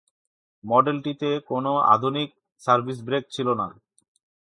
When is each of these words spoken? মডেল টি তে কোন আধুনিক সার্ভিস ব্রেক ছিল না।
মডেল 0.63 0.97
টি 1.03 1.11
তে 1.21 1.29
কোন 1.49 1.65
আধুনিক 1.93 2.29
সার্ভিস 2.61 2.97
ব্রেক 3.07 3.23
ছিল 3.35 3.47
না। 3.53 3.67